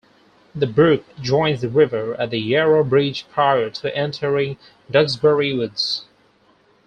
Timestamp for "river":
1.69-2.15